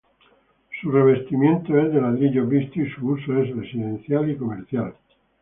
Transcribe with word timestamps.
Su 0.81 0.89
revestimiento 0.89 1.77
es 1.79 1.93
de 1.93 2.01
ladrillos 2.01 2.49
vistos 2.49 2.77
y 2.77 2.89
su 2.89 3.05
uso 3.11 3.37
es 3.37 3.55
residencial 3.55 4.31
y 4.31 4.35
comercial. 4.35 4.95